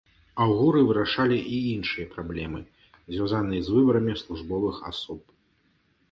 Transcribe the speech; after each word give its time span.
Аўгуры 0.43 0.79
вырашалі 0.91 1.35
і 1.57 1.57
іншыя 1.73 2.07
праблемы, 2.15 2.61
звязаныя 3.17 3.61
з 3.67 3.75
выбарамі 3.75 4.15
службовых 4.23 4.81
асоб. 4.91 5.21